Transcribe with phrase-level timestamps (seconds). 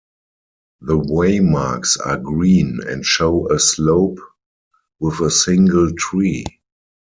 [0.79, 4.17] The waymarks are green and show a slope
[4.99, 6.43] with a single tree.